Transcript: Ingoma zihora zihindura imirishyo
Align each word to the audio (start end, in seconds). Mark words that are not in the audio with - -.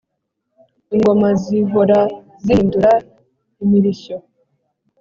Ingoma 0.93 1.29
zihora 1.41 1.99
zihindura 2.43 2.91
imirishyo 3.63 4.17